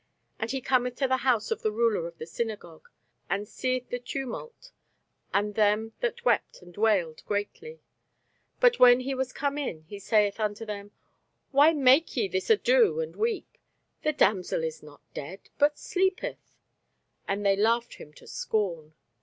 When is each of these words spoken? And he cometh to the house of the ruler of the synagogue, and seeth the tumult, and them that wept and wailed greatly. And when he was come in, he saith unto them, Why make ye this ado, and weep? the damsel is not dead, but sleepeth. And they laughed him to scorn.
And 0.39 0.49
he 0.49 0.61
cometh 0.61 0.95
to 0.95 1.07
the 1.07 1.17
house 1.17 1.51
of 1.51 1.61
the 1.61 1.69
ruler 1.71 2.07
of 2.07 2.17
the 2.17 2.25
synagogue, 2.25 2.89
and 3.29 3.47
seeth 3.47 3.89
the 3.91 3.99
tumult, 3.99 4.71
and 5.31 5.53
them 5.53 5.93
that 5.99 6.25
wept 6.25 6.63
and 6.63 6.75
wailed 6.75 7.23
greatly. 7.27 7.81
And 8.63 8.75
when 8.77 9.01
he 9.01 9.13
was 9.13 9.31
come 9.31 9.59
in, 9.59 9.83
he 9.83 9.99
saith 9.99 10.39
unto 10.39 10.65
them, 10.65 10.89
Why 11.51 11.73
make 11.73 12.17
ye 12.17 12.27
this 12.27 12.49
ado, 12.49 12.99
and 12.99 13.15
weep? 13.15 13.59
the 14.01 14.11
damsel 14.11 14.63
is 14.63 14.81
not 14.81 15.01
dead, 15.13 15.51
but 15.59 15.77
sleepeth. 15.77 16.57
And 17.27 17.45
they 17.45 17.55
laughed 17.55 17.97
him 17.97 18.11
to 18.13 18.25
scorn. 18.25 18.95